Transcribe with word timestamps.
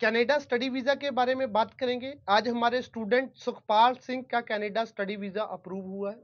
Canada 0.00 0.38
study 0.38 0.68
visa 0.68 0.94
के 0.94 1.10
बारे 1.10 1.34
में 1.34 1.50
बात 1.52 1.72
करेंगे। 1.74 2.12
आज 2.28 2.48
हमारे 2.48 2.80
स्टूडेंट 2.82 3.30
सुखपाल 3.36 3.94
सिंह 3.96 4.22
का 4.30 4.40
कनाडा 4.42 4.84
स्टडी 4.84 5.16
वीज़ा 5.16 5.42
अप्रूव 5.44 5.86
हुआ 5.86 6.10
है। 6.10 6.18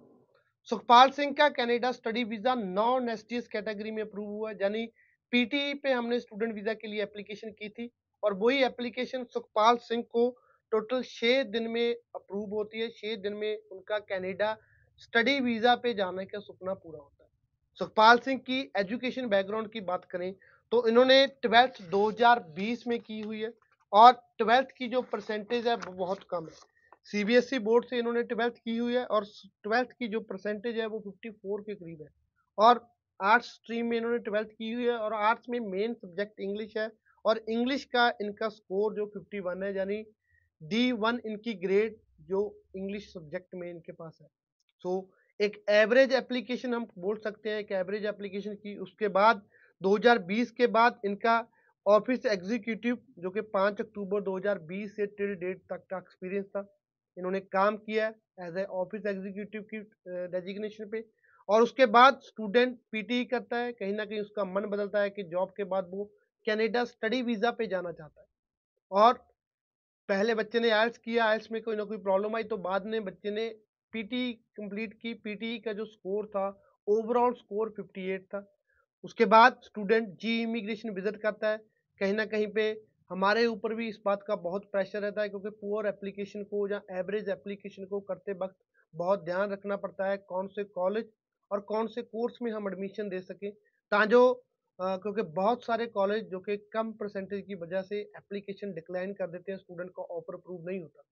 सुखपाल 0.69 1.11
सिंह 1.11 1.33
का 1.39 1.49
Canada 1.57 1.91
study 1.93 2.23
visa 2.25 2.55
non 2.57 3.09
S 3.09 3.25
category 3.31 3.91
में 3.91 4.03
अप्रूव 4.03 4.29
हुआ 4.29 4.51
है, 4.51 4.57
यानी 4.61 4.87
पीटी 5.33 5.75
पे 5.75 5.93
हमने 5.93 6.19
स्टूडेंट 6.21 6.55
वीज़ा 6.55 6.75
के 6.75 6.89
लिए 6.89 7.03
एप्लीकेशन 7.03 7.51
की 7.53 7.69
थी 7.71 7.91
और 8.23 8.35
वही 8.35 8.63
एप्लीकेशन 8.65 9.25
सुखपाल 9.25 9.77
सिंह 9.81 10.03
को 10.13 10.29
टोटल 10.73 11.03
छः 11.05 11.43
दिन 11.51 11.69
में 11.71 11.95
अप्रूव 12.15 12.49
होती 12.51 12.81
है। 12.81 12.89
छः 12.91 13.17
दिन 13.19 13.35
में 13.35 13.57
उनका 13.73 13.99
कनाडा 14.07 14.57
स्टडी 15.01 15.39
वीज़ा 15.41 15.75
पे 15.77 15.95
जाने 15.95 16.25
का 16.27 16.39
सपना 16.41 16.75
पूरा 16.77 17.01
होता 17.01 17.23
है। 17.23 17.31
सुखपाल 17.81 18.19
सिंह 18.21 18.39
की 18.41 18.61
एजुकेशन 18.77 19.29
बैकग्राउंड 19.29 19.71
की 19.71 19.81
बात 19.83 20.05
करें 20.07 20.33
तो 20.73 20.87
इन्होंने 20.89 21.27
ट्वेल्थ 21.43 21.83
2020 21.91 22.87
में 22.87 22.99
की 23.01 23.21
हुई 23.21 23.41
है। 23.41 23.53
और 23.95 24.13
ट्वेल्थ 24.39 24.69
की 24.79 24.89
जो 24.89 25.03
परसेंटेज 25.03 25.67
है 25.69 25.75
वो 25.77 25.93
बहुत 25.93 26.23
कम 26.31 26.45
है। 26.45 26.73
सीबीएसई 27.11 27.59
बोर्ड 27.59 27.85
से 27.85 27.99
इन्होंने 27.99 28.23
ट्वेल्थ 28.23 28.55
की 28.65 28.77
हुई 28.77 28.95
है 28.95 29.05
और 29.07 29.25
ट्वेल्थ 29.63 29.93
की 29.99 30.09
जो 30.09 30.21
परसेंटेज 30.21 30.79
है 30.79 30.87
वो 30.87 30.99
54 31.01 31.61
के 31.61 31.75
करीब 31.75 32.03
है। 32.03 32.09
और 32.59 32.87
आर्ट्स 33.21 33.47
स्ट्रीम 33.47 33.87
में 33.87 33.97
इन्होंने 33.97 34.19
ट्वेल्थ 34.19 34.49
की 34.49 34.73
हुई 34.73 34.85
है 34.85 34.97
और 34.99 35.15
आर्ट्स 35.15 35.49
में 35.49 35.59
मेन 35.61 35.95
सब्जेक्ट 35.95 36.41
इंग्लिश 36.41 36.77
है 36.77 36.91
और 37.25 37.45
इंग्लिश 37.49 37.85
का 37.85 38.09
इनका 38.21 38.49
स्कोर 38.49 38.95
जो 38.95 39.07
51 39.17 39.63
है 39.63 39.77
यानी 39.77 40.05
डी 40.61 40.93
वन 40.93 41.21
इनकी 41.27 41.55
ग्रेड 41.55 41.97
जो 42.21 42.41
इंग्लिश 42.77 43.13
सब्जेक्ट 43.13 43.55
में 43.55 43.71
इनके 43.71 43.93
पास 43.93 44.19
है। 44.23 44.27
सो 44.85 44.99
so, 44.99 45.45
एक 45.45 45.65
एवरेज 45.69 46.13
एप्लीकेशन 46.13 46.75
हम 46.75 46.87
बोल 46.99 47.17
सकते 47.17 47.51
हैं 47.51 47.59
एक 47.59 47.73
एवरेज 47.73 48.05
एप्लीकेशन 48.07 48.55
की। 48.55 48.77
उसके 48.77 49.09
बाद 49.09 49.43
2020 49.81 50.51
के 50.51 50.67
बाद 50.67 51.01
इनका 51.05 51.39
ऑफ़िस 51.87 52.27
एग्जीक्यूटिव, 52.27 52.99
जो 53.19 53.31
कि 53.31 53.41
5 53.55 53.81
अक्टूबर 53.81 54.21
2020 54.23 54.95
से 54.97 55.07
टिल 55.09 55.35
डेट 55.37 55.63
तक 55.71 55.85
का 55.91 55.99
एक्सपीरियंस 55.99 56.47
था। 56.47 56.67
इन्होंने 57.17 57.41
काम 57.41 57.77
किया 57.79 58.07
एज 58.41 58.57
ए 58.59 58.65
ऑफ़िस 58.75 59.07
एग्जीक्यूटिव 59.07 59.63
की 59.73 59.79
डेजिग्नेशन 60.29 60.89
पे 60.91 61.05
और 61.49 61.63
उसके 61.63 61.87
बाद 61.89 62.21
स्टूडेंट 62.23 62.79
पीटी 62.93 63.25
करता 63.25 63.57
है। 63.57 63.73
कहीं 63.73 63.93
ना 63.93 64.05
कहीं 64.05 64.21
उसका 64.21 64.45
मन 64.45 64.67
बदलता 64.67 65.01
है 65.01 65.11
कि 65.11 65.23
जॉब 65.25 65.53
के 65.57 65.65
बाद 65.65 65.91
वो 65.91 66.05
कनाडा 66.47 66.85
स्टडी 66.85 67.21
वीज़ा 67.23 67.51
पे 67.51 67.67
जाना 67.67 67.93
चाहता 67.93 68.21
है। 68.21 68.27
और 68.93 69.15
पहले 70.09 70.35
बच्चे 70.35 70.61
ने 70.61 70.71
आयल्स 70.71 70.99
किया। 70.99 71.25
आयल्स 71.25 71.51
में 71.53 71.61
कोई 71.63 71.77
ना 71.77 71.85
कोई 71.85 71.99
प्रॉब्लम 71.99 72.37
आई 72.37 72.45
तो 72.45 72.57
बाद 72.65 72.87
में 72.87 73.05
बच्चे 73.05 73.31
ने 73.31 73.49
पीटी 73.93 74.33
कंप्लीट 74.57 74.95
की। 75.03 75.15
पीटी 75.15 75.59
का 75.59 75.73
जो 75.73 75.85
स्कोर 75.85 76.27
था 76.27 76.49
ओवरऑल 76.87 77.33
स्कोर 77.35 77.75
58 77.79 78.25
था। 78.25 78.41
उसके 79.05 79.25
बाद 79.27 79.61
स्टूडेंट 79.65 80.09
जी 80.21 80.41
इमिग्रेशन 80.43 80.91
विज़िट 80.91 81.17
करता 81.23 81.49
है। 81.49 81.59
कहीं 82.01 82.13
ना 82.15 82.25
कहीं 82.27 82.47
पे 82.53 82.65
हमारे 83.11 83.45
ऊपर 83.47 83.75
भी 83.75 83.89
इस 83.89 83.99
बात 84.05 84.23
का 84.29 84.37
बहुत 84.43 84.65
प्रेशर 84.73 85.01
रहता 85.01 85.23
है 85.23 85.29
क्योंकि 85.29 85.51
पुअर 85.51 85.87
एप्लीकेशन 85.87 86.43
को 86.45 86.67
या 86.69 86.81
एवरेज 86.93 87.29
एप्लीकेशन 87.31 87.85
को 87.85 88.01
करते 88.03 88.33
वक्त 88.35 88.57
बहुत 88.95 89.25
ध्यान 89.25 89.51
रखना 89.51 89.77
पड़ता 89.77 90.09
है 90.09 90.17
कौन 90.29 90.49
से 90.49 90.65
कॉलेज 90.65 91.11
और 91.51 91.61
कौन 91.63 91.87
से 91.89 92.03
कोर्स 92.05 92.39
में 92.43 92.51
हम 92.53 92.69
एडमिशन 92.69 93.09
दे 93.09 93.21
सकें। 93.23 93.51
ताजो 93.93 94.23
क्योंकि 94.79 95.23
बहुत 95.35 95.65
सारे 95.65 95.87
कॉलेज 95.89 96.25
जो 96.31 96.39
कि 96.41 96.57
कम 96.73 96.93
परसेंटेज 96.93 97.45
की 97.47 97.55
वजह 97.57 97.83
से 97.83 98.01
एप्लीकेशन 98.17 98.73
डिक्लाइन 98.75 99.13
कर 99.15 99.27
देते 99.31 99.53
हैं 99.53 99.59
स्टूडेंट 99.59 99.91
को 99.91 100.03
ऑफ़र 100.13 100.35
अप्रूव 100.35 100.69
नहीं 100.69 100.81
होता। 100.81 101.03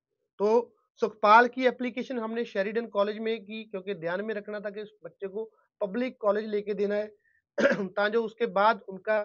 तो 0.40 0.74
सुखपाल 1.00 1.48
की 1.48 1.66
एप्लीकेशन 1.66 2.18
हमने 2.18 2.44
शेरिडन 2.44 2.86
कॉलेज 2.88 3.18
में 3.18 3.38
की 3.40 3.62
क्योंकि 3.64 3.94
ध्यान 3.96 4.24
में 4.24 4.34
रखना 4.34 4.60
था 4.60 4.70
कि 4.70 4.82
उस 4.82 4.94
बच्चे 5.04 5.28
को 5.28 5.44
पब्लिक 5.80 6.16
कॉलेज 6.20 6.46
लेके 6.46 6.74
देना 6.74 6.94
है। 6.94 7.10
ताजो 7.96 8.22
उसके 8.24 8.46
बाद 8.54 8.80
उनका 8.88 9.24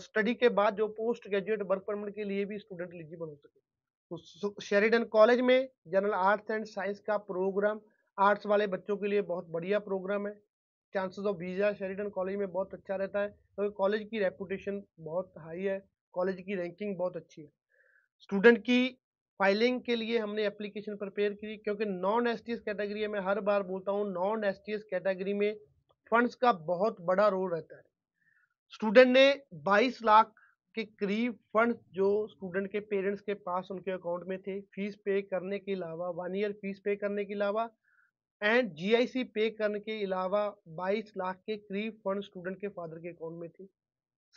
स्टडी 0.00 0.34
के 0.34 0.48
बाद 0.50 0.76
जो 0.76 0.86
पोस्ट 0.90 1.28
ग्रेजुएट 1.28 1.62
वर्क 1.62 1.84
परमिट 1.86 2.14
के 2.14 2.24
लिए 2.24 2.44
भी 2.44 2.58
स्टूडेंट 2.58 2.94
एलिजिबल 2.94 3.26
हो 3.26 3.34
सके। 3.36 3.58
तो 4.10 4.54
शेरिडन 4.62 5.04
कॉलेज 5.12 5.40
में 5.40 5.68
जनरल 5.88 6.12
आर्ट्स 6.14 6.50
एंड 6.50 6.64
साइंस 6.66 7.00
का 7.00 7.16
प्रोग्राम 7.26 7.80
आर्ट्स 8.18 8.46
वाले 8.46 8.66
बच्चों 8.68 8.96
के 8.96 9.08
लिए 9.08 9.22
बहुत 9.24 9.46
बढ़िया 9.50 9.78
प्रोग्राम 9.80 10.26
है। 10.26 10.32
Chances 10.94 11.24
of 11.24 11.36
visa 11.36 11.72
Sheridan 11.72 12.08
college 12.10 12.36
में 12.36 12.50
बहुत 12.52 12.74
अच्छा 12.74 12.96
रहता 12.96 13.20
है, 13.20 13.28
क्योंकि 13.28 13.68
तो 13.68 13.76
कॉलेज 13.76 14.08
की 14.10 14.18
रेपुटेशन 14.18 14.82
बहुत 15.00 15.32
हाई 15.38 15.62
है 15.62 15.82
कॉलेज 16.14 16.40
की 16.40 16.54
रैंकिंग 16.54 16.96
बहुत 16.96 17.16
अच्छी 17.16 17.42
है। 17.42 17.48
स्टूडेंट 18.20 18.58
की 18.60 18.88
फाइलिंग 19.40 19.80
के 19.80 19.96
लिए 19.96 20.18
हमने 20.18 20.46
एप्लीकेशन 20.46 20.96
प्रिपेयर 20.96 21.32
की, 21.34 21.56
क्योंकि 21.56 21.84
नॉन 21.86 22.26
एस 22.26 22.42
कैटेगरी 22.48 23.06
में 23.06 23.20
हर 23.20 23.40
बार 23.42 23.62
बोलता 23.62 23.92
हूँ 23.92 24.12
नॉन 24.12 24.44
एस 24.44 24.62
कैटेगरी 24.68 25.34
में 25.34 25.54
फंड्स 26.12 26.34
का 26.34 26.52
बहुत 26.52 27.00
बड़ा 27.00 27.28
रोल 27.28 27.50
रहता 27.52 27.76
है। 27.76 27.82
स्टूडेंट 28.74 29.08
ने 29.08 29.42
22 29.64 30.02
लाख 30.04 30.32
के 30.74 30.84
करीब 30.84 31.34
फंड 31.54 31.74
जो 31.92 32.26
स्टूडेंट 32.26 32.70
के 32.72 32.80
पेरेंट्स 32.80 33.20
के 33.20 33.34
पास 33.36 33.68
उनके 33.70 33.90
अकाउंट 33.90 34.24
में 34.28 34.38
थे, 34.38 34.60
फ़ीस 34.60 34.96
पे 35.04 35.20
करने 35.22 35.58
के 35.58 35.72
अलावा 35.72 36.08
वन 36.16 36.36
ईयर 36.36 36.52
फ़ीस 36.52 36.80
पे 36.84 36.96
करने 36.96 37.24
के 37.24 37.34
अलावा 37.34 37.68
एंड 38.42 38.72
जीआईसी 38.74 39.24
पे 39.24 39.48
करने 39.50 39.80
के 39.80 40.02
अलावा 40.04 40.44
22 40.76 41.12
लाख 41.18 41.36
के 41.46 41.56
करीब 41.56 41.98
फंड 42.04 42.22
स्टूडेंट 42.24 42.60
के 42.60 42.68
फादर 42.68 42.98
के 42.98 43.08
अकाउंट 43.08 43.40
में 43.40 43.48
थे। 43.50 43.64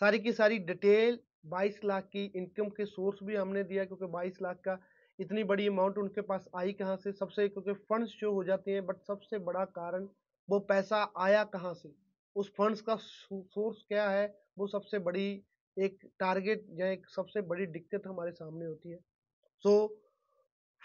सारी 0.01 0.19
की 0.19 0.31
सारी 0.33 0.57
डिटेल 0.61 1.19
22 1.45 1.79
लाख 1.85 2.03
की 2.03 2.25
इनकम 2.35 2.69
के 2.69 2.85
सोर्स 2.85 3.19
भी 3.23 3.35
हमने 3.35 3.63
दिया, 3.63 3.85
क्योंकि 3.85 4.05
22 4.07 4.41
लाख 4.41 4.59
का 4.65 4.77
इतनी 5.19 5.43
बड़ी 5.43 5.67
अमाउंट 5.67 5.97
उनके 5.97 6.21
पास 6.21 6.47
आई 6.55 6.71
कहाँ 6.73 6.95
से? 6.97 7.11
सबसे, 7.11 7.47
क्योंकि 7.47 7.73
फंड्स 7.73 8.11
शो 8.11 8.31
हो 8.31 8.43
जाते 8.43 8.71
हैं 8.71 8.85
बट 8.85 9.01
सबसे 9.07 9.39
बड़ा 9.41 9.65
कारण 9.77 10.07
वो 10.49 10.59
पैसा 10.59 11.13
आया 11.17 11.43
कहाँ 11.43 11.73
से? 11.73 11.95
उस 12.35 12.53
फंड्स 12.57 12.81
का 12.81 12.95
सोर्स 12.95 13.85
क्या 13.87 14.09
है? 14.09 14.39
वो 14.57 14.67
सबसे 14.67 14.99
बड़ी 14.99 15.43
एक 15.79 15.99
टारगेट 16.19 16.67
या 16.71 16.87
एक 16.87 17.09
सबसे 17.09 17.41
बड़ी 17.41 17.65
दिक्कत 17.65 18.01
हमारे 18.07 18.31
सामने 18.31 18.65
होती 18.65 18.89
है। 18.89 18.99
सो 19.63 19.87
so, 19.87 20.03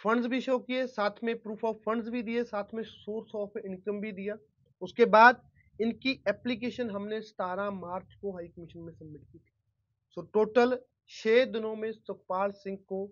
फंड्स 0.05 0.27
भी 0.27 0.41
शो 0.41 0.59
किए 0.59 0.87
साथ 0.87 1.11
में 1.25 1.39
प्रूफ 1.39 1.65
ऑफ़ 1.65 1.77
फंड्स 1.77 2.09
भी 2.09 2.23
दिए 2.23 2.45
साथ 2.45 2.65
में 2.75 2.83
सोर्स 2.83 3.35
ऑफ़ 3.35 3.59
इनकम 3.59 4.01
भी 4.01 4.13
दिया। 4.13 4.37
उसके 4.83 5.05
बाद 5.05 5.43
इनकी 5.81 6.25
एप्लीकेशन 6.29 6.91
हमने 6.91 7.21
सतारह 7.21 7.71
मार्च 7.71 8.15
को 8.15 8.33
हाई 8.33 8.49
कमीशन 8.49 8.81
में 8.81 8.93
सबमिट 8.93 9.23
की 9.33 9.39
थी। 9.39 9.53
सो 10.11 10.23
टोटल 10.23 10.79
छः 11.09 11.45
दिनों 11.45 11.77
में 11.77 11.93
सुखपाल 11.93 12.51
सिंह 12.51 12.77
को 12.77 13.07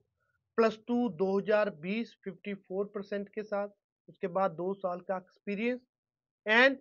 प्लस 0.56 0.78
टू 0.88 1.08
2020 1.08 2.16
54 2.28 2.84
परसेंट 2.84 3.28
के 3.28 3.42
साथ 3.42 3.68
उसके 4.08 4.26
बाद 4.26 4.50
दो 4.50 4.74
साल 4.74 5.00
का 5.00 5.16
एक्सपीरियंस 5.16 5.80
एंड 6.46 6.76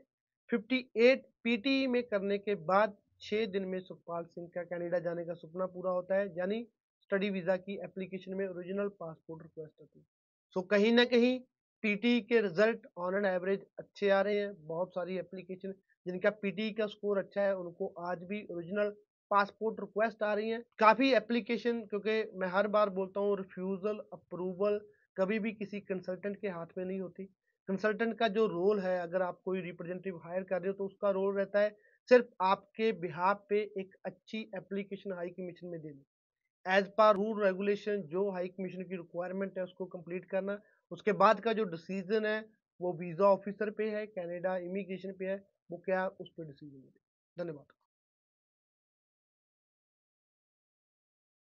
58 0.49 1.25
पीटी 1.43 1.85
में 1.87 2.01
करने 2.03 2.37
के 2.37 2.55
बाद 2.65 2.95
छः 3.21 3.45
दिन 3.47 3.65
में 3.65 3.79
सुखपाल 3.79 4.25
सिंह 4.25 4.47
का 4.55 4.63
कनाडा 4.65 4.99
जाने 4.99 5.23
का 5.25 5.33
सपना 5.33 5.65
पूरा 5.67 5.91
होता 5.91 6.15
है, 6.15 6.27
यानी 6.37 6.65
स्टडी 7.01 7.29
वीज़ा 7.29 7.55
की 7.57 7.79
एप्लीकेशन 7.83 8.33
में 8.33 8.47
ओरिजिनल 8.47 8.87
पासपोर्ट 8.99 9.43
रिक्वेस्ट 9.43 9.73
होती 9.81 9.99
है। 9.99 10.05
सो 10.55 10.61
कहीं 10.63 10.91
ना 10.93 11.05
कहीं 11.05 11.39
पीटी 11.83 12.19
के 12.21 12.41
रिज़ल्ट 12.41 12.85
ऑन 12.97 13.15
एन 13.15 13.25
एवरेज 13.25 13.65
अच्छे 13.79 14.09
आ 14.09 14.21
रहे 14.21 14.39
हैं, 14.39 14.53
बहुत 14.67 14.93
सारी 14.93 15.17
एप्लीकेशन 15.17 15.73
जिनका 16.05 16.29
पीटी 16.31 16.71
का 16.71 16.87
स्कोर 16.87 17.17
अच्छा 17.17 17.41
है, 17.41 17.55
उनको 17.55 17.87
आज 18.01 18.23
भी 18.23 18.45
ओरिजिनल 18.51 18.89
पासपोर्ट 19.31 19.79
रिक्वेस्ट 19.79 20.23
आ 20.23 20.33
रही 20.33 20.49
हैं। 20.49 20.61
काफ़ी 20.79 21.11
एप्लीकेशन 21.13 21.81
क्योंकि 21.83 22.23
मैं 22.35 22.47
हर 22.47 22.67
बार 22.67 22.89
बोलता 22.91 23.19
हूँ 23.19 23.37
रिफ्यूज़ल 23.37 23.99
अप्रूवल 24.13 24.79
कभी 25.17 25.39
भी 25.39 25.51
किसी 25.53 25.79
कंसल्टेंट 25.81 26.35
के 26.41 26.47
हाथ 26.49 26.77
में 26.77 26.85
नहीं 26.85 26.99
होती। 26.99 27.27
कंसल्टेंट 27.69 28.17
का 28.17 28.27
जो 28.29 28.45
रोल 28.47 28.79
है, 28.79 28.97
अगर 28.99 29.21
आप 29.21 29.39
कोई 29.45 29.61
रिप्रेजेंटेटिव 29.61 30.17
हायर 30.23 30.43
कर 30.43 30.61
रहे 30.61 30.67
हो 30.67 30.73
तो 30.73 30.85
उसका 30.85 31.09
रोल 31.11 31.35
रहता 31.37 31.59
है 31.59 31.75
सिर्फ़ 32.09 32.25
आपके 32.41 32.91
बिहार 33.01 33.33
पे 33.49 33.59
एक 33.79 33.95
अच्छी 34.05 34.39
एप्लीकेशन 34.55 35.13
हाई 35.13 35.29
कमीशन 35.29 35.67
में 35.67 35.79
देनी। 35.81 36.05
एज 36.65 36.87
पर 36.97 37.15
रूल 37.15 37.43
रेगुलेशन 37.43 38.01
जो 38.11 38.29
हाई 38.31 38.47
कमीशन 38.49 38.83
की 38.83 38.95
रिक्वायरमेंट 38.95 39.57
है, 39.57 39.63
उसको 39.63 39.85
कंप्लीट 39.87 40.25
करना। 40.25 40.59
उसके 40.91 41.11
बाद 41.13 41.39
का 41.39 41.53
जो 41.53 41.63
डिसीज़न 41.65 42.25
है, 42.25 42.39
वो 42.79 42.93
वीज़ा 42.93 43.25
ऑफिसर 43.27 43.69
पे 43.71 43.89
है 43.89 44.05
कनाडा 44.07 44.55
इमिग्रेशन 44.59 45.11
पे 45.19 45.25
है, 45.25 45.35
वो 45.71 45.77
क्या 45.85 46.07
उस 46.07 46.29
पर 46.29 46.45
डिसीज़न 46.45 46.81
धन्यवाद। 47.37 47.65